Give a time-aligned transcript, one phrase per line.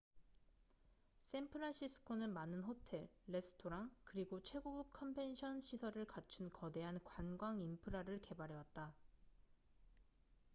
[1.19, 8.95] 샌프란시스코는 많은 호텔 레스토랑 그리고 최고급 컨벤션 시설을 갖춘 거대한 관광 인프라를 개발해왔다